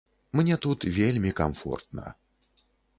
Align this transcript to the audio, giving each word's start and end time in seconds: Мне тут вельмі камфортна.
Мне 0.39 0.57
тут 0.63 0.87
вельмі 0.97 1.35
камфортна. 1.43 2.19